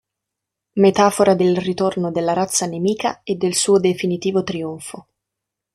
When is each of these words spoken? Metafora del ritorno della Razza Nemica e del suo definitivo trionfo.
Metafora 0.79 1.35
del 1.35 1.57
ritorno 1.57 2.09
della 2.11 2.33
Razza 2.33 2.65
Nemica 2.65 3.21
e 3.21 3.35
del 3.35 3.53
suo 3.53 3.79
definitivo 3.79 4.41
trionfo. 4.43 5.05